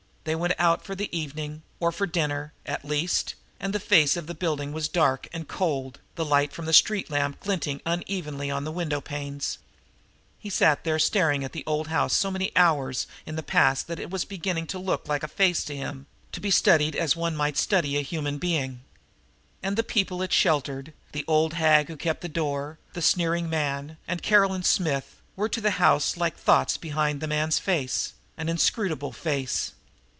They 0.23 0.35
were 0.35 0.53
out 0.59 0.83
for 0.85 0.93
the 0.93 1.09
evening, 1.17 1.63
or 1.79 1.91
for 1.91 2.05
dinner, 2.05 2.53
at 2.63 2.85
least, 2.85 3.33
and 3.59 3.73
the 3.73 3.79
face 3.79 4.15
of 4.15 4.27
the 4.27 4.35
building 4.35 4.71
was 4.71 4.87
dark 4.87 5.27
and 5.33 5.47
cold, 5.47 5.99
the 6.13 6.23
light 6.23 6.53
from 6.53 6.65
the 6.65 6.73
street 6.73 7.09
lamp 7.09 7.39
glinting 7.39 7.81
unevenly 7.87 8.51
on 8.51 8.63
the 8.63 8.71
windowpanes. 8.71 9.57
He 10.37 10.49
had 10.49 10.53
sat 10.53 10.83
there 10.83 10.99
staring 10.99 11.43
at 11.43 11.53
the 11.53 11.63
old 11.65 11.87
house 11.87 12.13
so 12.13 12.29
many 12.29 12.51
hours 12.55 13.07
in 13.25 13.35
the 13.35 13.41
past 13.41 13.87
that 13.87 13.97
it 13.99 14.11
was 14.11 14.23
beginning 14.23 14.67
to 14.67 14.79
be 14.79 14.95
like 15.09 15.23
a 15.23 15.27
face 15.27 15.63
to 15.63 15.75
him, 15.75 16.05
to 16.33 16.39
be 16.39 16.51
studied 16.51 16.95
as 16.95 17.15
one 17.15 17.35
might 17.35 17.57
study 17.57 17.97
a 17.97 18.03
human 18.03 18.37
being. 18.37 18.83
And 19.63 19.75
the 19.75 19.81
people 19.81 20.21
it 20.21 20.31
sheltered, 20.31 20.93
the 21.13 21.25
old 21.27 21.53
hag 21.53 21.87
who 21.87 21.97
kept 21.97 22.21
the 22.21 22.29
door, 22.29 22.77
the 22.93 23.01
sneering 23.01 23.49
man 23.49 23.97
and 24.07 24.21
Caroline 24.21 24.61
Smith, 24.61 25.19
were 25.35 25.49
to 25.49 25.61
the 25.61 25.71
house 25.81 26.15
like 26.15 26.35
the 26.35 26.43
thoughts 26.43 26.77
behind 26.77 27.23
a 27.23 27.27
man's 27.27 27.57
face, 27.57 28.13
an 28.37 28.49
inscrutable 28.49 29.13
face. 29.13 29.71